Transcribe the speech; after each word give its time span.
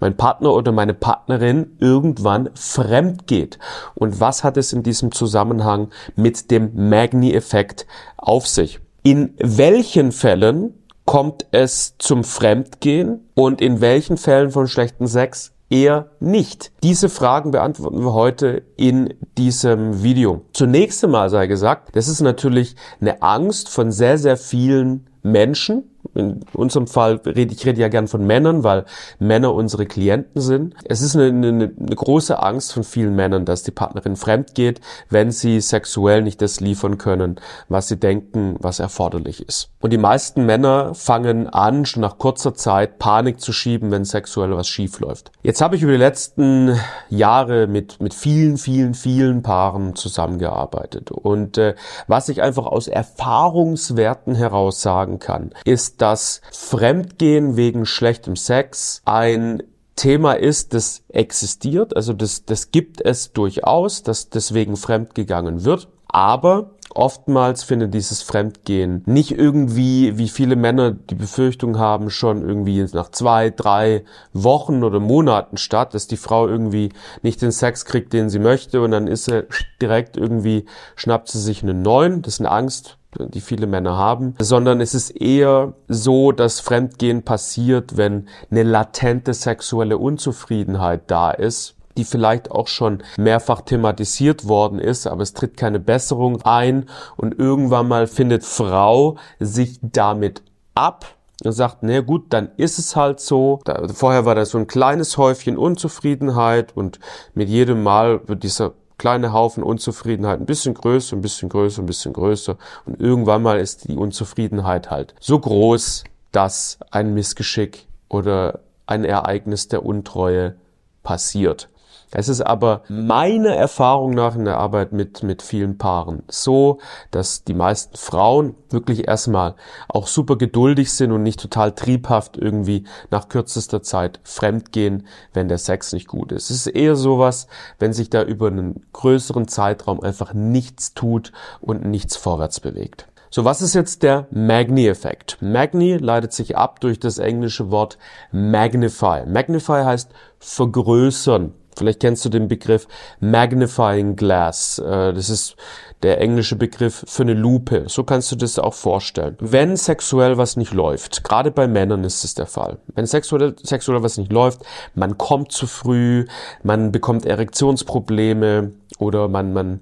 mein 0.00 0.16
Partner 0.16 0.52
oder 0.52 0.72
meine 0.72 0.94
Partnerin 0.94 1.76
irgendwann 1.78 2.50
fremd 2.54 3.26
geht? 3.26 3.58
Und 3.94 4.20
was 4.20 4.44
hat 4.44 4.56
es 4.56 4.72
in 4.72 4.82
diesem 4.82 5.12
Zusammenhang 5.12 5.88
mit 6.16 6.50
dem 6.50 6.88
Magni-Effekt 6.88 7.86
auf 8.16 8.46
sich? 8.46 8.80
In 9.02 9.34
welchen 9.38 10.12
Fällen 10.12 10.74
kommt 11.04 11.46
es 11.52 11.96
zum 11.98 12.24
Fremdgehen 12.24 13.28
und 13.34 13.60
in 13.60 13.80
welchen 13.80 14.16
Fällen 14.18 14.50
von 14.50 14.68
schlechten 14.68 15.06
Sex 15.06 15.52
eher 15.70 16.10
nicht? 16.20 16.72
Diese 16.82 17.08
Fragen 17.08 17.50
beantworten 17.50 18.02
wir 18.04 18.12
heute 18.12 18.62
in 18.76 19.14
diesem 19.36 20.02
Video. 20.02 20.42
Zunächst 20.52 21.02
einmal 21.04 21.30
sei 21.30 21.46
gesagt, 21.46 21.96
das 21.96 22.08
ist 22.08 22.20
natürlich 22.20 22.76
eine 23.00 23.22
Angst 23.22 23.68
von 23.68 23.90
sehr, 23.90 24.18
sehr 24.18 24.36
vielen 24.36 25.06
Menschen, 25.22 25.84
in 26.18 26.40
unserem 26.52 26.86
Fall 26.86 27.20
rede 27.24 27.54
ich 27.54 27.64
rede 27.64 27.80
ja 27.80 27.88
gern 27.88 28.08
von 28.08 28.26
Männern, 28.26 28.64
weil 28.64 28.84
Männer 29.18 29.54
unsere 29.54 29.86
Klienten 29.86 30.40
sind. 30.40 30.74
Es 30.84 31.00
ist 31.00 31.16
eine, 31.16 31.26
eine, 31.26 31.48
eine 31.78 31.96
große 31.96 32.42
Angst 32.42 32.72
von 32.72 32.84
vielen 32.84 33.14
Männern, 33.14 33.44
dass 33.44 33.62
die 33.62 33.70
Partnerin 33.70 34.16
fremd 34.16 34.54
geht, 34.54 34.80
wenn 35.10 35.30
sie 35.30 35.60
sexuell 35.60 36.22
nicht 36.22 36.42
das 36.42 36.60
liefern 36.60 36.98
können, 36.98 37.36
was 37.68 37.88
sie 37.88 37.98
denken, 37.98 38.56
was 38.58 38.80
erforderlich 38.80 39.46
ist. 39.46 39.70
Und 39.80 39.92
die 39.92 39.98
meisten 39.98 40.44
Männer 40.44 40.94
fangen 40.94 41.46
an, 41.48 41.86
schon 41.86 42.02
nach 42.02 42.18
kurzer 42.18 42.54
Zeit 42.54 42.98
Panik 42.98 43.40
zu 43.40 43.52
schieben, 43.52 43.90
wenn 43.90 44.04
sexuell 44.04 44.50
was 44.56 44.68
schief 44.68 44.98
läuft. 45.00 45.30
Jetzt 45.42 45.60
habe 45.60 45.76
ich 45.76 45.82
über 45.82 45.92
die 45.92 45.98
letzten 45.98 46.78
Jahre 47.08 47.66
mit, 47.66 48.00
mit 48.00 48.14
vielen, 48.14 48.58
vielen, 48.58 48.94
vielen 48.94 49.42
Paaren 49.42 49.94
zusammengearbeitet. 49.94 51.10
Und 51.10 51.58
äh, 51.58 51.74
was 52.06 52.28
ich 52.28 52.42
einfach 52.42 52.66
aus 52.66 52.88
Erfahrungswerten 52.88 54.34
heraus 54.34 54.82
sagen 54.82 55.18
kann, 55.18 55.52
ist, 55.64 56.02
dass 56.02 56.07
Fremdgehen 56.52 57.56
wegen 57.56 57.86
schlechtem 57.86 58.36
Sex 58.36 59.02
ein 59.04 59.62
Thema 59.96 60.34
ist, 60.34 60.74
das 60.74 61.02
existiert, 61.08 61.96
also 61.96 62.12
das, 62.12 62.44
das 62.44 62.70
gibt 62.70 63.00
es 63.00 63.32
durchaus, 63.32 64.04
dass 64.04 64.30
deswegen 64.30 64.76
fremdgegangen 64.76 65.64
wird. 65.64 65.88
Aber 66.06 66.70
oftmals 66.94 67.64
findet 67.64 67.92
dieses 67.94 68.22
Fremdgehen 68.22 69.02
nicht 69.06 69.32
irgendwie, 69.32 70.16
wie 70.16 70.28
viele 70.28 70.56
Männer 70.56 70.92
die 70.92 71.14
Befürchtung 71.14 71.78
haben, 71.78 72.10
schon 72.10 72.48
irgendwie 72.48 72.86
nach 72.92 73.10
zwei, 73.10 73.50
drei 73.50 74.04
Wochen 74.32 74.84
oder 74.84 75.00
Monaten 75.00 75.56
statt, 75.56 75.94
dass 75.94 76.06
die 76.06 76.16
Frau 76.16 76.48
irgendwie 76.48 76.90
nicht 77.22 77.42
den 77.42 77.52
Sex 77.52 77.84
kriegt, 77.84 78.12
den 78.12 78.30
sie 78.30 78.38
möchte 78.38 78.80
und 78.80 78.92
dann 78.92 79.06
ist 79.06 79.24
sie 79.24 79.46
direkt 79.82 80.16
irgendwie, 80.16 80.64
schnappt 80.96 81.28
sie 81.28 81.40
sich 81.40 81.62
einen 81.62 81.82
neuen. 81.82 82.22
Das 82.22 82.34
ist 82.34 82.40
eine 82.40 82.50
Angst, 82.50 82.97
die 83.16 83.40
viele 83.40 83.66
Männer 83.66 83.96
haben, 83.96 84.34
sondern 84.38 84.80
es 84.80 84.94
ist 84.94 85.10
eher 85.10 85.74
so, 85.88 86.32
dass 86.32 86.60
Fremdgehen 86.60 87.22
passiert, 87.22 87.96
wenn 87.96 88.28
eine 88.50 88.62
latente 88.62 89.34
sexuelle 89.34 89.98
Unzufriedenheit 89.98 91.02
da 91.10 91.30
ist 91.30 91.74
die 91.96 92.04
vielleicht 92.04 92.52
auch 92.52 92.68
schon 92.68 93.02
mehrfach 93.18 93.60
thematisiert 93.62 94.46
worden 94.46 94.78
ist, 94.78 95.08
aber 95.08 95.22
es 95.22 95.34
tritt 95.34 95.56
keine 95.56 95.80
Besserung 95.80 96.40
ein 96.42 96.88
und 97.16 97.36
irgendwann 97.38 97.88
mal 97.88 98.06
findet 98.06 98.44
Frau 98.44 99.16
sich 99.40 99.80
damit 99.82 100.42
ab 100.76 101.06
und 101.44 101.52
sagt, 101.52 101.78
na 101.82 102.00
gut, 102.00 102.26
dann 102.30 102.50
ist 102.56 102.78
es 102.78 102.96
halt 102.96 103.20
so. 103.20 103.60
Da, 103.64 103.88
vorher 103.88 104.24
war 104.24 104.34
da 104.34 104.44
so 104.44 104.58
ein 104.58 104.66
kleines 104.66 105.18
Häufchen 105.18 105.58
Unzufriedenheit 105.58 106.76
und 106.76 106.98
mit 107.34 107.48
jedem 107.48 107.82
Mal 107.82 108.26
wird 108.28 108.44
dieser 108.44 108.74
kleine 108.98 109.32
Haufen 109.32 109.62
Unzufriedenheit 109.62 110.40
ein 110.40 110.46
bisschen 110.46 110.74
größer, 110.74 111.16
ein 111.16 111.22
bisschen 111.22 111.48
größer, 111.48 111.82
ein 111.82 111.86
bisschen 111.86 112.12
größer. 112.12 112.58
Und 112.84 113.00
irgendwann 113.00 113.42
mal 113.42 113.58
ist 113.58 113.88
die 113.88 113.96
Unzufriedenheit 113.96 114.90
halt 114.90 115.14
so 115.20 115.38
groß, 115.38 116.04
dass 116.32 116.78
ein 116.90 117.14
Missgeschick 117.14 117.86
oder 118.08 118.60
ein 118.86 119.04
Ereignis 119.04 119.68
der 119.68 119.84
Untreue 119.86 120.56
passiert. 121.02 121.68
Es 122.10 122.28
ist 122.28 122.40
aber 122.40 122.82
meiner 122.88 123.54
Erfahrung 123.54 124.12
nach 124.12 124.34
in 124.34 124.46
der 124.46 124.56
Arbeit 124.56 124.92
mit, 124.92 125.22
mit 125.22 125.42
vielen 125.42 125.76
Paaren 125.76 126.22
so, 126.28 126.78
dass 127.10 127.44
die 127.44 127.54
meisten 127.54 127.96
Frauen 127.96 128.54
wirklich 128.70 129.06
erstmal 129.06 129.56
auch 129.88 130.06
super 130.06 130.36
geduldig 130.36 130.92
sind 130.92 131.12
und 131.12 131.22
nicht 131.22 131.40
total 131.40 131.72
triebhaft 131.72 132.38
irgendwie 132.38 132.84
nach 133.10 133.28
kürzester 133.28 133.82
Zeit 133.82 134.20
fremdgehen, 134.24 135.06
wenn 135.34 135.48
der 135.48 135.58
Sex 135.58 135.92
nicht 135.92 136.08
gut 136.08 136.32
ist. 136.32 136.50
Es 136.50 136.66
ist 136.66 136.68
eher 136.68 136.96
sowas, 136.96 137.46
wenn 137.78 137.92
sich 137.92 138.08
da 138.08 138.22
über 138.22 138.46
einen 138.46 138.86
größeren 138.94 139.46
Zeitraum 139.48 140.00
einfach 140.00 140.32
nichts 140.32 140.94
tut 140.94 141.32
und 141.60 141.84
nichts 141.84 142.16
vorwärts 142.16 142.60
bewegt. 142.60 143.06
So, 143.30 143.44
was 143.44 143.60
ist 143.60 143.74
jetzt 143.74 144.02
der 144.02 144.26
Magni-Effekt? 144.30 145.36
Magni 145.42 145.98
leitet 145.98 146.32
sich 146.32 146.56
ab 146.56 146.80
durch 146.80 146.98
das 146.98 147.18
englische 147.18 147.70
Wort 147.70 147.98
magnify. 148.32 149.24
Magnify 149.26 149.82
heißt 149.84 150.10
vergrößern. 150.38 151.52
Vielleicht 151.78 152.00
kennst 152.00 152.24
du 152.24 152.28
den 152.28 152.48
Begriff 152.48 152.88
Magnifying 153.20 154.16
Glass. 154.16 154.78
Äh, 154.78 155.12
das 155.12 155.30
ist 155.30 155.56
der 156.02 156.20
englische 156.20 156.56
Begriff 156.56 157.04
für 157.06 157.22
eine 157.22 157.34
Lupe. 157.34 157.84
So 157.88 158.04
kannst 158.04 158.30
du 158.30 158.36
das 158.36 158.58
auch 158.58 158.74
vorstellen. 158.74 159.36
Wenn 159.40 159.76
sexuell 159.76 160.38
was 160.38 160.56
nicht 160.56 160.72
läuft, 160.72 161.24
gerade 161.24 161.50
bei 161.50 161.66
Männern 161.66 162.04
ist 162.04 162.24
es 162.24 162.34
der 162.34 162.46
Fall. 162.46 162.78
Wenn 162.94 163.06
sexuell, 163.06 163.56
sexuell 163.62 164.02
was 164.02 164.18
nicht 164.18 164.32
läuft, 164.32 164.60
man 164.94 165.18
kommt 165.18 165.52
zu 165.52 165.66
früh, 165.66 166.26
man 166.62 166.92
bekommt 166.92 167.26
Erektionsprobleme 167.26 168.72
oder 168.98 169.28
man, 169.28 169.52
man 169.52 169.80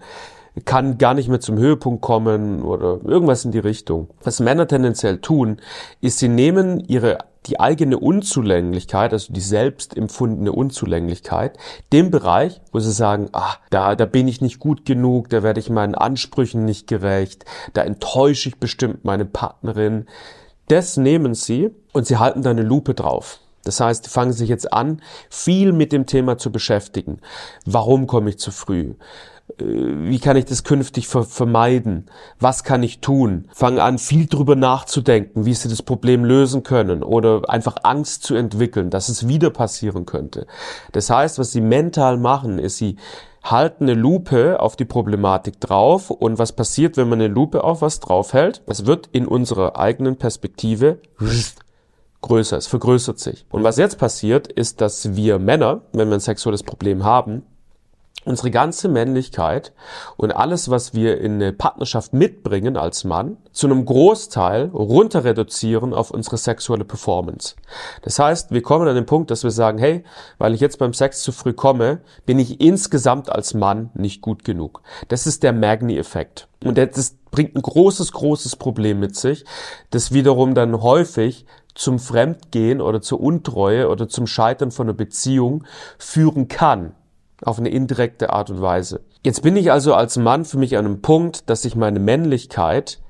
kann 0.64 0.98
gar 0.98 1.14
nicht 1.14 1.28
mehr 1.28 1.40
zum 1.40 1.58
Höhepunkt 1.58 2.00
kommen 2.00 2.62
oder 2.62 2.98
irgendwas 3.04 3.44
in 3.44 3.52
die 3.52 3.58
Richtung. 3.58 4.08
Was 4.22 4.40
Männer 4.40 4.66
tendenziell 4.66 5.18
tun, 5.18 5.60
ist, 6.00 6.18
sie 6.18 6.28
nehmen 6.28 6.80
ihre 6.80 7.18
die 7.46 7.60
eigene 7.60 7.98
Unzulänglichkeit, 7.98 9.12
also 9.12 9.32
die 9.32 9.40
selbst 9.40 9.96
empfundene 9.96 10.52
Unzulänglichkeit, 10.52 11.56
dem 11.92 12.10
Bereich, 12.10 12.60
wo 12.72 12.80
sie 12.80 12.90
sagen, 12.90 13.28
ah, 13.32 13.54
da, 13.70 13.94
da 13.94 14.04
bin 14.04 14.26
ich 14.26 14.40
nicht 14.40 14.58
gut 14.58 14.84
genug, 14.84 15.28
da 15.28 15.42
werde 15.42 15.60
ich 15.60 15.70
meinen 15.70 15.94
Ansprüchen 15.94 16.64
nicht 16.64 16.88
gerecht, 16.88 17.44
da 17.72 17.82
enttäusche 17.82 18.48
ich 18.48 18.58
bestimmt 18.58 19.04
meine 19.04 19.24
Partnerin. 19.24 20.06
Das 20.68 20.96
nehmen 20.96 21.34
sie 21.34 21.70
und 21.92 22.06
sie 22.06 22.16
halten 22.16 22.42
da 22.42 22.50
eine 22.50 22.62
Lupe 22.62 22.94
drauf. 22.94 23.38
Das 23.62 23.80
heißt, 23.80 24.06
die 24.06 24.10
fangen 24.10 24.32
sich 24.32 24.48
jetzt 24.48 24.72
an, 24.72 25.02
viel 25.28 25.72
mit 25.72 25.92
dem 25.92 26.06
Thema 26.06 26.38
zu 26.38 26.52
beschäftigen. 26.52 27.20
Warum 27.64 28.06
komme 28.06 28.30
ich 28.30 28.38
zu 28.38 28.52
früh? 28.52 28.94
Äh, 29.58 29.64
wie 29.64 30.18
kann 30.18 30.36
ich 30.36 30.44
das 30.44 30.64
künftig 30.64 31.08
ver 31.08 31.24
vermeiden? 31.24 32.06
Was 32.40 32.64
kann 32.64 32.82
ich 32.82 33.00
tun? 33.00 33.48
Fangen 33.52 33.78
an, 33.78 33.98
viel 33.98 34.26
drüber 34.26 34.56
nachzudenken, 34.56 35.46
wie 35.46 35.54
sie 35.54 35.68
das 35.68 35.82
Problem 35.82 36.24
lösen 36.24 36.62
können 36.62 37.02
oder 37.02 37.48
einfach 37.48 37.76
Angst 37.82 38.22
zu 38.22 38.34
entwickeln, 38.34 38.90
dass 38.90 39.08
es 39.08 39.28
wieder 39.28 39.50
passieren 39.50 40.06
könnte. 40.06 40.46
Das 40.92 41.10
heißt, 41.10 41.38
was 41.38 41.52
sie 41.52 41.60
mental 41.60 42.16
machen, 42.16 42.58
ist, 42.58 42.78
sie 42.78 42.96
halten 43.42 43.84
eine 43.84 43.94
Lupe 43.94 44.60
auf 44.60 44.74
die 44.74 44.84
Problematik 44.84 45.60
drauf 45.60 46.10
und 46.10 46.38
was 46.38 46.52
passiert, 46.52 46.96
wenn 46.96 47.08
man 47.08 47.20
eine 47.20 47.32
Lupe 47.32 47.62
auf 47.62 47.80
was 47.80 48.00
draufhält? 48.00 48.62
Es 48.66 48.86
wird 48.86 49.08
in 49.12 49.26
unserer 49.26 49.78
eigenen 49.78 50.16
Perspektive 50.16 50.98
größer, 52.22 52.56
es 52.56 52.66
vergrößert 52.66 53.20
sich. 53.20 53.46
Und 53.50 53.62
was 53.62 53.76
jetzt 53.76 53.98
passiert, 53.98 54.48
ist, 54.48 54.80
dass 54.80 55.14
wir 55.14 55.38
Männer, 55.38 55.82
wenn 55.92 56.08
wir 56.08 56.14
ein 56.14 56.20
sexuelles 56.20 56.64
Problem 56.64 57.04
haben, 57.04 57.42
unsere 58.26 58.50
ganze 58.50 58.88
Männlichkeit 58.88 59.72
und 60.16 60.32
alles, 60.32 60.68
was 60.68 60.94
wir 60.94 61.20
in 61.20 61.34
eine 61.34 61.52
Partnerschaft 61.52 62.12
mitbringen 62.12 62.76
als 62.76 63.04
Mann, 63.04 63.36
zu 63.52 63.66
einem 63.66 63.84
Großteil 63.84 64.66
runter 64.66 65.24
reduzieren 65.24 65.94
auf 65.94 66.10
unsere 66.10 66.36
sexuelle 66.36 66.84
Performance. 66.84 67.54
Das 68.02 68.18
heißt, 68.18 68.50
wir 68.50 68.62
kommen 68.62 68.88
an 68.88 68.94
den 68.94 69.06
Punkt, 69.06 69.30
dass 69.30 69.44
wir 69.44 69.50
sagen, 69.50 69.78
hey, 69.78 70.04
weil 70.38 70.54
ich 70.54 70.60
jetzt 70.60 70.78
beim 70.78 70.92
Sex 70.92 71.22
zu 71.22 71.32
früh 71.32 71.52
komme, 71.52 72.00
bin 72.26 72.38
ich 72.38 72.60
insgesamt 72.60 73.30
als 73.30 73.54
Mann 73.54 73.90
nicht 73.94 74.20
gut 74.20 74.44
genug. 74.44 74.82
Das 75.08 75.26
ist 75.26 75.42
der 75.42 75.52
Magni-Effekt. 75.52 76.48
Und 76.64 76.78
das 76.78 77.16
bringt 77.30 77.54
ein 77.54 77.62
großes, 77.62 78.12
großes 78.12 78.56
Problem 78.56 78.98
mit 78.98 79.14
sich, 79.14 79.44
das 79.90 80.12
wiederum 80.12 80.54
dann 80.54 80.82
häufig 80.82 81.46
zum 81.74 81.98
Fremdgehen 81.98 82.80
oder 82.80 83.00
zur 83.00 83.20
Untreue 83.20 83.88
oder 83.88 84.08
zum 84.08 84.26
Scheitern 84.26 84.70
von 84.70 84.86
einer 84.86 84.96
Beziehung 84.96 85.64
führen 85.98 86.48
kann. 86.48 86.94
Auf 87.42 87.58
eine 87.58 87.68
indirekte 87.68 88.30
Art 88.30 88.50
und 88.50 88.60
Weise. 88.60 89.00
Jetzt 89.22 89.42
bin 89.42 89.56
ich 89.56 89.72
also 89.72 89.94
als 89.94 90.16
Mann 90.16 90.44
für 90.44 90.58
mich 90.58 90.76
an 90.76 90.86
einem 90.86 91.02
Punkt, 91.02 91.50
dass 91.50 91.64
ich 91.64 91.76
meine 91.76 91.98
Männlichkeit 91.98 93.00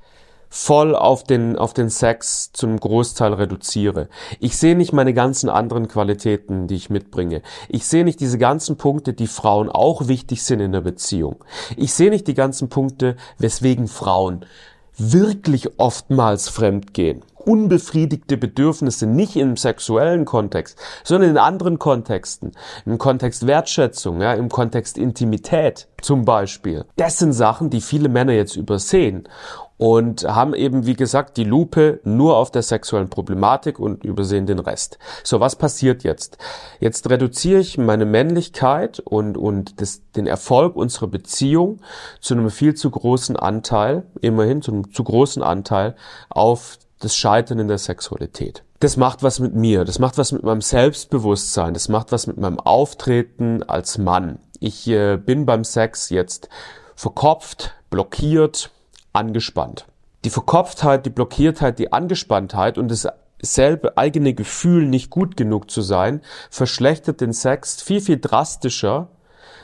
voll 0.49 0.95
auf 0.95 1.23
den, 1.23 1.57
auf 1.57 1.73
den 1.73 1.89
Sex 1.89 2.51
zu 2.53 2.67
einem 2.67 2.79
Großteil 2.79 3.33
reduziere. 3.33 4.07
Ich 4.39 4.57
sehe 4.57 4.75
nicht 4.75 4.93
meine 4.93 5.13
ganzen 5.13 5.49
anderen 5.49 5.87
Qualitäten, 5.87 6.67
die 6.67 6.75
ich 6.75 6.89
mitbringe. 6.89 7.41
Ich 7.67 7.85
sehe 7.85 8.05
nicht 8.05 8.19
diese 8.19 8.37
ganzen 8.37 8.77
Punkte, 8.77 9.13
die 9.13 9.27
Frauen 9.27 9.69
auch 9.69 10.07
wichtig 10.07 10.43
sind 10.43 10.59
in 10.59 10.71
der 10.71 10.81
Beziehung. 10.81 11.43
Ich 11.75 11.93
sehe 11.93 12.09
nicht 12.09 12.27
die 12.27 12.33
ganzen 12.33 12.69
Punkte, 12.69 13.17
weswegen 13.37 13.87
Frauen 13.87 14.45
wirklich 14.97 15.79
oftmals 15.79 16.49
fremdgehen 16.49 17.23
unbefriedigte 17.47 18.37
Bedürfnisse 18.37 19.07
nicht 19.07 19.37
im 19.37 19.55
sexuellen 19.55 20.25
Kontext, 20.25 20.77
sondern 21.03 21.31
in 21.31 21.37
anderen 21.37 21.79
Kontexten, 21.79 22.51
im 22.85 22.97
Kontext 22.97 23.47
Wertschätzung, 23.47 24.21
ja, 24.21 24.33
im 24.33 24.49
Kontext 24.49 24.97
Intimität 24.97 25.87
zum 26.01 26.25
Beispiel. 26.25 26.85
Das 26.97 27.17
sind 27.17 27.31
Sachen, 27.33 27.69
die 27.69 27.81
viele 27.81 28.09
Männer 28.09 28.33
jetzt 28.33 28.57
übersehen 28.57 29.27
und 29.77 30.23
haben 30.23 30.53
eben, 30.55 30.85
wie 30.85 30.95
gesagt, 30.95 31.37
die 31.37 31.43
Lupe 31.43 31.99
nur 32.03 32.35
auf 32.37 32.51
der 32.51 32.63
sexuellen 32.63 33.09
Problematik 33.09 33.79
und 33.79 34.03
übersehen 34.03 34.45
den 34.45 34.59
Rest. 34.59 34.97
So, 35.23 35.39
was 35.39 35.55
passiert 35.55 36.03
jetzt? 36.03 36.37
Jetzt 36.79 37.09
reduziere 37.09 37.61
ich 37.61 37.77
meine 37.77 38.05
Männlichkeit 38.05 38.99
und, 38.99 39.37
und 39.37 39.79
das, 39.79 40.01
den 40.15 40.27
Erfolg 40.27 40.75
unserer 40.75 41.07
Beziehung 41.07 41.79
zu 42.19 42.33
einem 42.33 42.49
viel 42.49 42.73
zu 42.73 42.89
großen 42.89 43.37
Anteil, 43.37 44.03
immerhin 44.19 44.61
zu 44.61 44.71
einem 44.71 44.91
zu 44.91 45.03
großen 45.03 45.43
Anteil 45.43 45.95
auf 46.29 46.79
das 46.99 47.15
Scheitern 47.15 47.59
in 47.59 47.67
der 47.67 47.77
Sexualität. 47.77 48.63
Das 48.79 48.97
macht 48.97 49.23
was 49.23 49.39
mit 49.39 49.55
mir, 49.55 49.85
das 49.85 49.99
macht 49.99 50.17
was 50.17 50.31
mit 50.31 50.43
meinem 50.43 50.61
Selbstbewusstsein, 50.61 51.73
das 51.73 51.89
macht 51.89 52.11
was 52.11 52.27
mit 52.27 52.37
meinem 52.37 52.59
Auftreten 52.59 53.63
als 53.63 53.97
Mann. 53.97 54.39
Ich 54.59 54.87
äh, 54.87 55.17
bin 55.17 55.45
beim 55.45 55.63
Sex 55.63 56.09
jetzt 56.09 56.49
verkopft, 56.95 57.75
blockiert, 57.89 58.71
angespannt. 59.13 59.85
Die 60.25 60.29
Verkopftheit, 60.29 61.05
die 61.05 61.11
Blockiertheit, 61.11 61.79
die 61.79 61.93
Angespanntheit 61.93 62.77
und 62.77 62.89
das 62.89 63.07
selbe 63.39 63.97
eigene 63.97 64.33
Gefühl, 64.33 64.87
nicht 64.87 65.09
gut 65.09 65.37
genug 65.37 65.69
zu 65.69 65.81
sein, 65.81 66.21
verschlechtert 66.49 67.21
den 67.21 67.33
Sex 67.33 67.81
viel, 67.81 68.01
viel 68.01 68.19
drastischer 68.19 69.09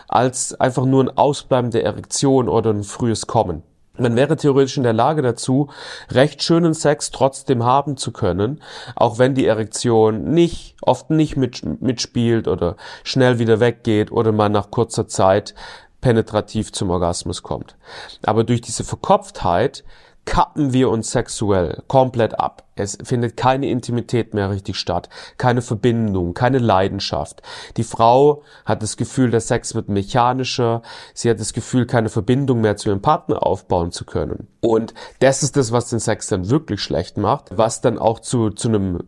als 0.08 0.54
einfach 0.60 0.86
nur 0.86 1.04
ein 1.04 1.18
Ausbleiben 1.18 1.72
der 1.72 1.84
Erektion 1.84 2.50
oder 2.50 2.70
ein 2.70 2.84
frühes 2.84 3.26
Kommen. 3.26 3.64
Man 3.96 4.16
wäre 4.16 4.36
theoretisch 4.38 4.78
in 4.78 4.84
der 4.84 4.94
Lage 4.94 5.22
dazu, 5.22 5.70
recht 6.10 6.42
schönen 6.42 6.74
Sex 6.74 7.12
trotzdem 7.12 7.64
haben 7.64 7.96
zu 7.96 8.12
können, 8.12 8.60
auch 8.96 9.20
wenn 9.20 9.36
die 9.36 9.46
Erektion 9.46 10.32
nicht, 10.32 10.76
oft 10.82 11.12
nicht 11.12 11.38
mit, 11.38 11.62
mitspielt 11.80 12.48
oder 12.48 12.76
schnell 13.04 13.38
wieder 13.38 13.60
weggeht 13.60 14.12
oder 14.12 14.32
man 14.32 14.52
nach 14.52 14.72
kurzer 14.72 15.08
Zeit 15.08 15.54
penetrativ 16.02 16.72
zum 16.72 16.90
Orgasmus 16.90 17.44
kommt. 17.44 17.76
Aber 18.26 18.44
durch 18.44 18.62
diese 18.62 18.84
Verkopftheit 18.84 19.84
kappen 20.26 20.74
wir 20.74 20.90
uns 20.90 21.12
sexuell 21.12 21.84
komplett 21.88 22.40
ab. 22.40 22.64
Es 22.76 22.98
findet 23.04 23.38
keine 23.38 23.68
Intimität 23.70 24.34
mehr 24.34 24.50
richtig 24.50 24.78
statt, 24.78 25.10
keine 25.38 25.62
Verbindung, 25.62 26.34
keine 26.34 26.58
Leidenschaft. 26.58 27.42
Die 27.78 27.84
Frau 27.84 28.42
hat 28.66 28.82
das 28.82 28.98
Gefühl, 28.98 29.30
der 29.30 29.42
Sex 29.42 29.76
wird 29.76 29.90
mechanischer, 29.90 30.82
sie 31.14 31.30
hat 31.30 31.40
das 31.40 31.54
Gefühl, 31.54 31.86
keine 31.86 32.10
Verbindung 32.10 32.62
mehr 32.62 32.78
zu 32.78 32.90
ihrem 32.90 33.02
Partner 33.02 33.46
aufbauen 33.46 33.92
zu 33.92 34.06
können. 34.06 34.48
Und 34.62 34.94
das 35.20 35.44
ist 35.44 35.56
das, 35.56 35.72
was 35.72 35.90
den 35.90 36.00
Sex 36.00 36.28
dann 36.28 36.50
wirklich 36.50 36.82
schlecht 36.82 37.18
macht, 37.18 37.56
was 37.56 37.82
dann 37.82 38.00
auch 38.00 38.20
zu, 38.20 38.50
zu 38.50 38.70
einem 38.70 39.04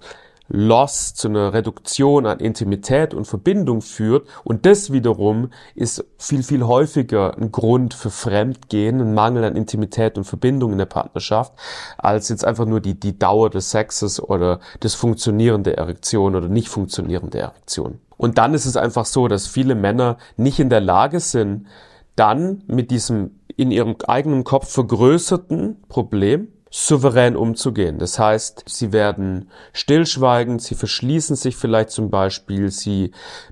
Loss, 0.48 1.14
zu 1.14 1.28
einer 1.28 1.54
Reduktion 1.54 2.26
an 2.26 2.40
Intimität 2.40 3.14
und 3.14 3.26
Verbindung 3.26 3.82
führt. 3.82 4.28
Und 4.44 4.66
das 4.66 4.92
wiederum 4.92 5.50
ist 5.74 6.06
viel, 6.18 6.44
viel 6.44 6.64
häufiger 6.64 7.38
ein 7.38 7.52
Grund 7.52 7.94
für 7.94 8.10
Fremdgehen, 8.10 9.02
ein 9.02 9.14
Mangel 9.14 9.44
an 9.44 9.56
Intimität 9.56 10.18
und 10.18 10.24
Verbindung 10.24 10.74
in 10.74 10.78
der 10.78 10.86
Partnerschaft, 10.86 11.54
als 11.98 12.30
jetzt 12.30 12.46
einfach 12.46 12.66
nur 12.66 12.82
die, 12.82 13.00
die 13.00 13.18
Dauer 13.18 13.50
des 13.50 13.72
Sexes 13.72 14.22
oder 14.22 14.60
das 14.82 14.94
Funktionieren 14.94 15.64
der 15.64 15.78
Erektion 15.78 16.36
oder 16.36 16.48
nicht 16.48 16.70
Funktionieren 16.70 17.30
der 17.30 17.44
Erektion. 17.44 18.00
Und 18.18 18.38
dann 18.38 18.54
ist 18.54 18.66
es 18.66 18.78
einfach 18.78 19.06
so, 19.06 19.28
dass 19.28 19.48
viele 19.48 19.76
Männer 19.76 20.18
nicht 20.38 20.60
in 20.60 20.70
der 20.70 20.82
Lage 20.82 21.20
sind, 21.20 21.68
dann 22.16 22.64
mit 22.68 22.92
diesem 22.92 23.40
in 23.58 23.72
ihrem 23.72 23.96
eigenen 24.08 24.44
Kopf 24.44 24.70
vergrößerten 24.70 25.84
Problem 25.88 26.50
souverän 26.78 27.38
umzugehen. 27.38 28.00
Das 28.00 28.20
heißt, 28.20 28.66
sie 28.68 28.92
werden 28.92 29.50
stillschweigend, 29.72 30.62
sie 30.62 30.76
verschließen 30.76 31.38
sich 31.38 31.56
vielleicht 31.56 31.90
zum 31.90 32.10
Beispiel, 32.10 32.70
sie 32.70 33.12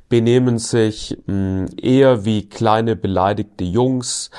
benehmen 0.10 0.60
sich 0.60 1.18
mh, 1.26 1.34
hm, 1.34 1.66
eher 1.82 2.26
wie 2.26 2.50
kleine 2.50 2.98
beleidigte 2.98 3.64
Jungs, 3.64 4.30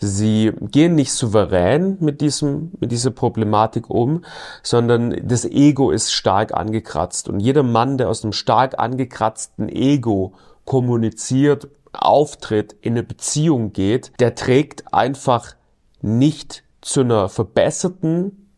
Sie 0.00 0.52
gehen 0.60 0.94
nicht 0.94 1.10
souverän 1.10 1.96
mit 1.98 2.20
diesem, 2.20 2.70
mit 2.78 2.92
dieser 2.92 3.10
Problematik 3.10 3.90
um, 3.90 4.24
sondern 4.62 5.26
das 5.26 5.44
Ego 5.44 5.90
ist 5.90 6.12
stark 6.12 6.54
angekratzt. 6.54 7.28
Und 7.28 7.40
jeder 7.40 7.64
Mann, 7.64 7.98
der 7.98 8.08
aus 8.08 8.22
einem 8.22 8.32
stark 8.32 8.78
angekratzten 8.78 9.68
Ego 9.68 10.34
kommuniziert, 10.64 11.66
auftritt, 11.92 12.76
in 12.80 12.92
eine 12.92 13.02
Beziehung 13.02 13.72
geht, 13.72 14.12
der 14.20 14.36
trägt 14.36 14.94
einfach 14.94 15.56
nicht 16.00 16.62
zu 16.88 17.00
einer 17.00 17.28
verbesserten 17.28 18.48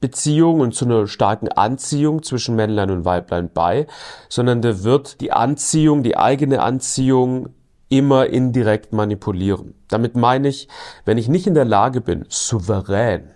Beziehung 0.00 0.60
und 0.60 0.74
zu 0.74 0.84
einer 0.84 1.06
starken 1.06 1.48
Anziehung 1.48 2.22
zwischen 2.22 2.56
Männlein 2.56 2.90
und 2.90 3.04
Weiblein 3.04 3.48
bei, 3.52 3.86
sondern 4.28 4.60
der 4.60 4.82
wird 4.82 5.20
die 5.20 5.32
Anziehung, 5.32 6.02
die 6.02 6.16
eigene 6.16 6.62
Anziehung 6.62 7.50
immer 7.88 8.26
indirekt 8.26 8.92
manipulieren. 8.92 9.74
Damit 9.88 10.16
meine 10.16 10.48
ich, 10.48 10.68
wenn 11.04 11.16
ich 11.16 11.28
nicht 11.28 11.46
in 11.46 11.54
der 11.54 11.64
Lage 11.64 12.00
bin, 12.00 12.26
souverän 12.28 13.30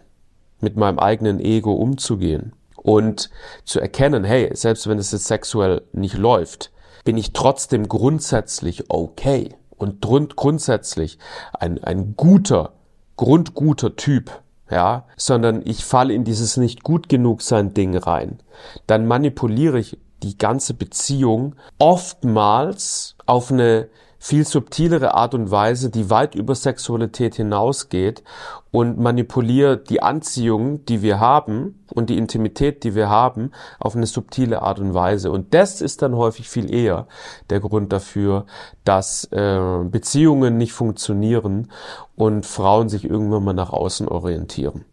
mit 0.61 0.77
meinem 0.77 0.99
eigenen 0.99 1.39
Ego 1.39 1.73
umzugehen 1.73 2.53
und 2.77 3.31
zu 3.65 3.79
erkennen, 3.81 4.25
hey, 4.25 4.51
selbst 4.55 4.89
wenn 4.89 4.99
es 4.99 5.13
jetzt 5.13 5.27
sexuell 5.27 5.83
nicht 5.93 6.19
läuft, 6.19 6.73
bin 7.05 7.17
ich 7.17 7.33
trotzdem 7.33 7.89
grundsätzlich 7.89 8.91
okay 8.91 9.55
und 9.77 10.01
grundsätzlich 10.03 11.19
ein, 11.53 11.83
ein 11.85 12.15
guter, 12.17 12.73
grundguter 13.21 13.97
Typ, 13.97 14.31
ja, 14.71 15.05
sondern 15.19 15.61
ich 15.67 15.85
falle 15.85 16.15
in 16.15 16.25
dieses 16.25 16.57
nicht 16.57 16.83
gut 16.83 17.11
genug 17.11 17.43
sein 17.43 17.75
Ding 17.75 17.95
rein, 17.95 18.39
dann 18.87 19.07
manipuliere 19.07 19.79
ich 19.79 19.99
die 20.23 20.39
ganze 20.39 20.73
Beziehung 20.73 21.55
oftmals 21.79 23.17
auf 23.27 23.53
eine 23.53 23.89
viel 24.23 24.47
subtilere 24.47 25.15
Art 25.15 25.35
und 25.35 25.51
Weise, 25.51 25.89
die 25.89 26.11
weit 26.11 26.35
über 26.35 26.55
Sexualität 26.55 27.37
hinausgeht 27.37 28.23
und 28.71 28.99
manipuliert 28.99 29.89
die 29.89 30.03
Anziehung, 30.03 30.85
die 30.85 31.01
wir 31.01 31.19
haben 31.21 31.83
und 31.89 32.11
die 32.11 32.19
Intimität, 32.19 32.85
die 32.85 32.95
wir 32.95 33.09
haben, 33.09 33.51
auf 33.79 33.97
eine 33.97 34.07
subtile 34.07 34.61
Art 34.61 34.79
und 34.79 34.93
Weise. 34.93 35.31
Und 35.33 35.55
das 35.55 35.81
ist 35.81 36.03
dann 36.03 36.15
häufig 36.15 36.51
viel 36.51 36.73
eher 36.73 37.09
der 37.49 37.61
Grund 37.61 37.95
dafür, 37.95 38.45
dass 38.85 39.25
äh, 39.33 39.85
Beziehungen 39.85 40.59
nicht 40.59 40.75
funktionieren 40.75 41.73
und 42.15 42.45
Frauen 42.45 42.91
sich 42.91 43.09
irgendwann 43.09 43.43
mal 43.43 43.55
nach 43.55 43.73
außen 43.73 44.07
orientieren. 44.07 44.85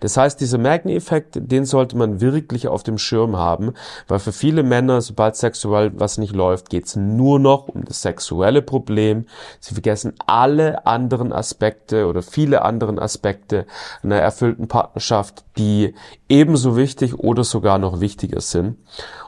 Das 0.00 0.16
heißt, 0.16 0.40
dieser 0.40 0.58
Magni-Effekt, 0.58 1.38
den 1.40 1.64
sollte 1.64 1.96
man 1.96 2.20
wirklich 2.20 2.68
auf 2.68 2.82
dem 2.82 2.98
Schirm 2.98 3.36
haben, 3.36 3.72
weil 4.08 4.18
für 4.18 4.32
viele 4.32 4.62
Männer, 4.62 5.00
sobald 5.00 5.36
sexuell 5.36 5.92
was 5.94 6.18
nicht 6.18 6.34
läuft, 6.34 6.70
geht 6.70 6.86
es 6.86 6.96
nur 6.96 7.38
noch 7.38 7.68
um 7.68 7.84
das 7.84 8.02
sexuelle 8.02 8.62
Problem. 8.62 9.26
Sie 9.60 9.74
vergessen 9.74 10.14
alle 10.26 10.86
anderen 10.86 11.32
Aspekte 11.32 12.06
oder 12.06 12.22
viele 12.22 12.62
anderen 12.62 12.98
Aspekte 12.98 13.66
einer 14.02 14.16
erfüllten 14.16 14.68
Partnerschaft, 14.68 15.44
die 15.58 15.94
ebenso 16.28 16.76
wichtig 16.76 17.18
oder 17.18 17.44
sogar 17.44 17.78
noch 17.78 18.00
wichtiger 18.00 18.40
sind. 18.40 18.76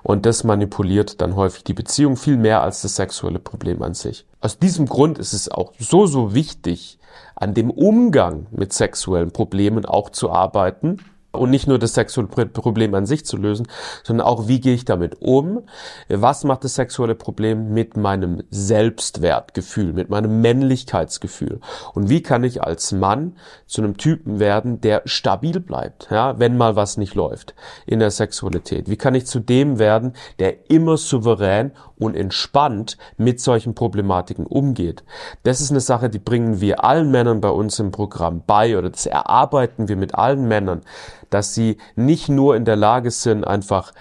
Und 0.03 0.27
das 0.27 0.45
manipuliert 0.45 1.21
dann 1.21 1.37
häufig 1.37 1.65
die 1.65 1.75
Beziehung 1.75 2.17
viel 2.17 2.37
mehr 2.37 2.63
als 2.63 2.83
das 2.83 2.97
sexuelle 2.97 3.39
Problem 3.39 3.83
an 3.83 3.95
sich. 3.95 4.27
Aus 4.41 4.59
diesem 4.59 4.87
Grund 4.87 5.19
ist 5.19 5.33
es 5.33 5.51
auch 5.51 5.73
so, 5.79 6.07
so 6.07 6.35
wichtig, 6.35 6.99
an 7.35 7.55
dem 7.55 7.71
Umgang 7.71 8.47
mit 8.51 8.73
sexuellen 8.73 9.33
Problemen 9.33 9.85
auch 9.85 10.11
zu 10.11 10.31
arbeiten 10.31 10.99
und 11.33 11.51
nicht 11.51 11.67
nur 11.67 11.79
das 11.79 11.95
sexuelle 11.95 12.29
Problem 12.29 12.95
an 12.95 13.07
sich 13.07 13.25
zu 13.25 13.37
lösen, 13.37 13.69
sondern 14.03 14.27
auch, 14.27 14.49
wie 14.49 14.61
gehe 14.61 14.75
ich 14.75 14.85
damit 14.85 15.21
um? 15.21 15.63
Was 16.09 16.45
macht 16.45 16.65
das 16.65 16.75
sexuelle 16.75 17.15
Problem 17.15 17.73
mit 17.73 17.97
meinem 17.97 18.43
Selbstwertgefühl, 18.51 19.93
mit 19.93 20.09
meinem 20.09 20.41
Männlichkeitsgefühl? 20.41 21.61
Und 21.95 22.09
wie 22.09 22.23
kann 22.23 22.45
ich 22.45 22.63
als 22.63 22.93
Mann 22.93 23.37
zu 23.67 23.83
einem 23.83 23.97
Typen 23.97 24.41
werden, 24.41 24.81
der 24.81 25.03
stabil 25.05 25.61
bleibt, 25.61 26.09
ja, 26.11 26.39
wenn 26.39 26.57
mal 26.57 26.77
was 26.77 26.97
nicht 26.97 27.15
läuft 27.15 27.55
in 27.87 27.99
der 27.99 28.11
Sexualität? 28.11 28.89
Wie 28.89 28.97
kann 28.97 29.15
ich 29.15 29.27
zu 29.27 29.41
dem 29.41 29.79
werden, 29.79 30.15
der 30.39 30.71
immer 30.71 30.97
souverän 30.97 31.73
und 31.99 32.15
entspannt 32.15 32.97
mit 33.17 33.41
solchen 33.41 33.75
Problematiken 33.75 34.47
umgeht? 34.47 35.05
Das 35.43 35.61
ist 35.61 35.71
eine 35.71 35.81
Sache, 35.81 36.11
die 36.11 36.19
bringen 36.19 36.61
wir 36.61 36.85
allen 36.85 37.11
Männern 37.11 37.41
bei 37.41 37.51
uns 37.51 37.79
im 37.79 37.91
Programm 37.91 38.43
bei 38.47 38.77
oder 38.79 38.91
das 38.91 39.07
erarbeiten 39.07 39.89
wir 39.89 39.97
mit 39.97 40.15
allen 40.15 40.49
Männern 40.49 40.83
dass 41.31 41.55
sie 41.55 41.79
nicht 41.97 42.29
nur 42.29 42.57
in 42.57 42.65
der 42.65 42.77
Lage 42.77 43.11
sind, 43.11 43.47
einfach 43.47 43.93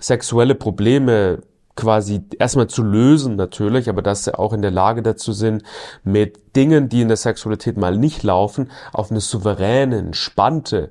sexuelle 0.00 0.54
Probleme 0.54 1.42
quasi 1.74 2.22
erstmal 2.38 2.66
zu 2.66 2.82
lösen 2.82 3.36
natürlich, 3.36 3.88
aber 3.88 4.02
dass 4.02 4.24
sie 4.24 4.38
auch 4.38 4.52
in 4.52 4.62
der 4.62 4.70
Lage 4.70 5.02
dazu 5.02 5.32
sind, 5.32 5.62
mit 6.04 6.54
Dingen, 6.54 6.88
die 6.88 7.00
in 7.00 7.08
der 7.08 7.16
Sexualität 7.16 7.76
mal 7.78 7.96
nicht 7.96 8.22
laufen, 8.22 8.70
auf 8.92 9.10
eine 9.10 9.20
souveräne, 9.20 9.96
entspannte, 9.96 10.90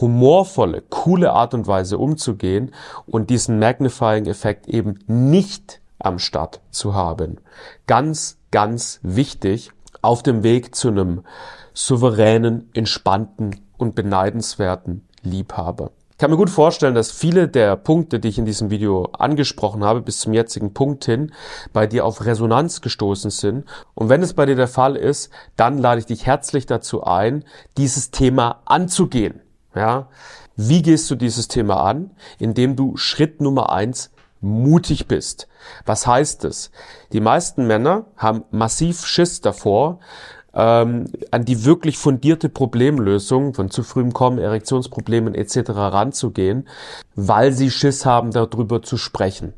humorvolle, 0.00 0.82
coole 0.90 1.32
Art 1.32 1.54
und 1.54 1.66
Weise 1.66 1.98
umzugehen 1.98 2.72
und 3.06 3.30
diesen 3.30 3.58
Magnifying-Effekt 3.58 4.68
eben 4.68 4.98
nicht 5.06 5.80
am 5.98 6.18
Start 6.18 6.60
zu 6.70 6.94
haben. 6.94 7.38
Ganz, 7.86 8.38
ganz 8.50 9.00
wichtig 9.02 9.70
auf 10.02 10.22
dem 10.22 10.42
Weg 10.42 10.74
zu 10.74 10.88
einem 10.88 11.24
souveränen, 11.74 12.70
entspannten 12.74 13.60
und 13.76 13.94
beneidenswerten 13.94 15.06
Liebhaber. 15.22 15.90
Ich 16.18 16.20
kann 16.20 16.32
mir 16.32 16.36
gut 16.36 16.50
vorstellen, 16.50 16.96
dass 16.96 17.12
viele 17.12 17.46
der 17.46 17.76
Punkte, 17.76 18.18
die 18.18 18.26
ich 18.26 18.38
in 18.38 18.44
diesem 18.44 18.70
Video 18.70 19.04
angesprochen 19.16 19.84
habe, 19.84 20.00
bis 20.00 20.18
zum 20.18 20.32
jetzigen 20.32 20.74
Punkt 20.74 21.04
hin, 21.04 21.32
bei 21.72 21.86
dir 21.86 22.04
auf 22.04 22.24
Resonanz 22.24 22.80
gestoßen 22.80 23.30
sind. 23.30 23.66
Und 23.94 24.08
wenn 24.08 24.20
es 24.22 24.34
bei 24.34 24.44
dir 24.44 24.56
der 24.56 24.66
Fall 24.66 24.96
ist, 24.96 25.30
dann 25.54 25.78
lade 25.78 26.00
ich 26.00 26.06
dich 26.06 26.26
herzlich 26.26 26.66
dazu 26.66 27.04
ein, 27.04 27.44
dieses 27.76 28.10
Thema 28.10 28.62
anzugehen. 28.64 29.42
Ja? 29.76 30.08
Wie 30.56 30.82
gehst 30.82 31.08
du 31.08 31.14
dieses 31.14 31.46
Thema 31.46 31.84
an? 31.84 32.10
Indem 32.40 32.74
du 32.74 32.96
Schritt 32.96 33.40
Nummer 33.40 33.70
eins 33.70 34.10
mutig 34.40 35.08
bist. 35.08 35.48
Was 35.84 36.06
heißt 36.06 36.44
es? 36.44 36.70
Die 37.12 37.20
meisten 37.20 37.66
Männer 37.66 38.06
haben 38.16 38.44
massiv 38.50 39.06
Schiss 39.06 39.40
davor, 39.40 40.00
ähm, 40.54 41.06
an 41.30 41.44
die 41.44 41.64
wirklich 41.64 41.98
fundierte 41.98 42.48
Problemlösung 42.48 43.54
von 43.54 43.70
zu 43.70 43.82
frühem 43.82 44.12
Kommen, 44.12 44.38
Erektionsproblemen 44.38 45.34
etc. 45.34 45.70
ranzugehen, 45.70 46.68
weil 47.14 47.52
sie 47.52 47.70
Schiss 47.70 48.06
haben, 48.06 48.30
darüber 48.30 48.82
zu 48.82 48.96
sprechen. 48.96 49.54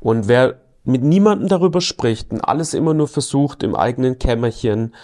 Und 0.00 0.28
wer 0.28 0.60
mit 0.84 1.02
niemandem 1.02 1.48
darüber 1.48 1.80
spricht 1.80 2.32
und 2.32 2.40
alles 2.40 2.74
immer 2.74 2.94
nur 2.94 3.08
versucht, 3.08 3.62
im 3.62 3.76
eigenen 3.76 4.18
Kämmerchen, 4.18 4.94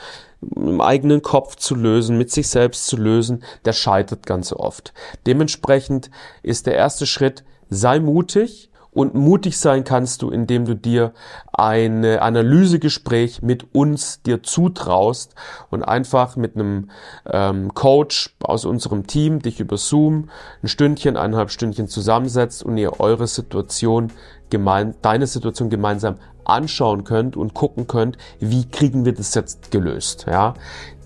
im 0.54 0.80
eigenen 0.80 1.23
Kopf 1.23 1.56
zu 1.56 1.75
lösen, 1.75 2.18
mit 2.18 2.30
sich 2.30 2.49
selbst 2.49 2.87
zu 2.87 2.97
lösen, 2.97 3.42
der 3.64 3.73
scheitert 3.73 4.26
ganz 4.26 4.52
oft. 4.52 4.95
Dementsprechend 5.26 6.11
ist 6.42 6.66
der 6.66 6.75
erste 6.75 7.06
Schritt, 7.06 7.45
sei 7.68 8.00
mutig, 8.00 8.71
und 8.97 9.15
mutig 9.15 9.59
sein 9.59 9.85
kannst 9.85 10.23
du, 10.23 10.31
indem 10.31 10.65
du 10.65 10.75
dir 10.75 11.12
ein 11.53 12.03
Analysegespräch 12.03 13.43
mit 13.43 13.75
uns 13.75 14.23
dir 14.23 14.43
zutraust 14.43 15.35
und 15.69 15.83
einfach 15.83 16.37
mit 16.37 16.57
einem 16.57 16.88
ähm, 17.31 17.75
Coach 17.75 18.35
aus 18.41 18.65
unserem 18.65 19.07
Team 19.07 19.43
dich 19.43 19.61
über 19.61 19.76
Zoom 19.76 20.31
ein 20.62 20.69
Stündchen, 20.69 21.19
eineinhalb 21.19 21.50
Stündchen 21.50 21.88
zusammensetzt 21.88 22.62
und 22.62 22.79
ihr 22.79 22.99
eure 22.99 23.26
Situation 23.26 24.12
gemein, 24.49 24.95
deine 25.03 25.26
Situation 25.26 25.69
gemeinsam 25.69 26.17
anschauen 26.45 27.05
könnt 27.05 27.37
und 27.37 27.53
gucken 27.53 27.87
könnt, 27.87 28.17
wie 28.41 28.65
kriegen 28.65 29.05
wir 29.05 29.12
das 29.12 29.35
jetzt 29.35 29.71
gelöst. 29.71 30.25
Ja, 30.26 30.55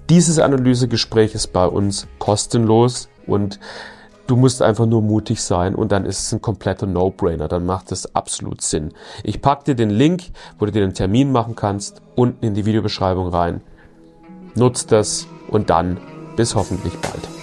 dieses 0.08 0.38
Analysegespräch 0.38 1.34
ist 1.34 1.48
bei 1.48 1.66
uns 1.66 2.06
kostenlos 2.20 3.08
und 3.26 3.58
Du 4.30 4.36
musst 4.36 4.62
einfach 4.62 4.86
nur 4.86 5.02
mutig 5.02 5.42
sein 5.42 5.74
und 5.74 5.90
dann 5.90 6.04
ist 6.04 6.20
es 6.20 6.32
ein 6.32 6.40
kompletter 6.40 6.86
No-Brainer. 6.86 7.48
Dann 7.48 7.66
macht 7.66 7.90
es 7.90 8.14
absolut 8.14 8.62
Sinn. 8.62 8.92
Ich 9.24 9.42
packe 9.42 9.64
dir 9.64 9.74
den 9.74 9.90
Link, 9.90 10.22
wo 10.56 10.66
du 10.66 10.70
dir 10.70 10.84
einen 10.84 10.94
Termin 10.94 11.32
machen 11.32 11.56
kannst, 11.56 12.00
unten 12.14 12.46
in 12.46 12.54
die 12.54 12.64
Videobeschreibung 12.64 13.26
rein. 13.26 13.60
Nutzt 14.54 14.92
das 14.92 15.26
und 15.48 15.68
dann 15.68 15.98
bis 16.36 16.54
hoffentlich 16.54 16.96
bald. 17.00 17.39